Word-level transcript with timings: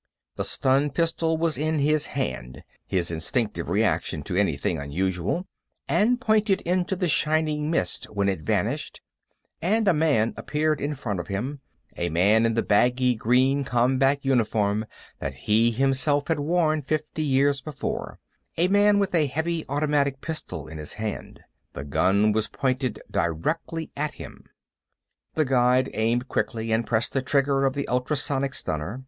The 0.35 0.43
stun 0.43 0.89
pistol 0.89 1.37
was 1.37 1.59
in 1.59 1.77
his 1.77 2.07
hand 2.07 2.63
his 2.87 3.11
instinctive 3.11 3.69
reaction 3.69 4.23
to 4.23 4.35
anything 4.35 4.79
unusual 4.79 5.45
and 5.87 6.19
pointed 6.19 6.61
into 6.61 6.95
the 6.95 7.07
shining 7.07 7.69
mist 7.69 8.05
when 8.05 8.27
it 8.27 8.41
vanished 8.41 9.01
and 9.61 9.87
a 9.87 9.93
man 9.93 10.33
appeared 10.37 10.81
in 10.81 10.95
front 10.95 11.19
of 11.19 11.27
him; 11.27 11.59
a 11.97 12.09
man 12.09 12.47
in 12.47 12.55
the 12.55 12.63
baggy 12.63 13.13
green 13.13 13.63
combat 13.63 14.25
uniform 14.25 14.87
that 15.19 15.35
he 15.35 15.69
himself 15.69 16.29
had 16.29 16.39
worn 16.39 16.81
fifty 16.81 17.21
years 17.21 17.61
before; 17.61 18.17
a 18.57 18.69
man 18.69 18.97
with 18.97 19.13
a 19.13 19.27
heavy 19.27 19.65
automatic 19.69 20.19
pistol 20.19 20.67
in 20.67 20.79
his 20.79 20.93
hand. 20.93 21.41
The 21.73 21.83
gun 21.83 22.31
was 22.31 22.47
pointed 22.47 22.99
directly 23.11 23.91
at 23.95 24.15
him. 24.15 24.45
The 25.35 25.45
Guide 25.45 25.91
aimed 25.93 26.27
quickly 26.27 26.71
and 26.71 26.87
pressed 26.87 27.13
the 27.13 27.21
trigger 27.21 27.65
of 27.67 27.75
the 27.75 27.87
ultrasonic 27.87 28.55
stunner. 28.55 28.99